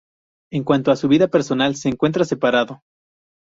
[0.51, 2.81] En cuanto a su vida personal se encuentra separado.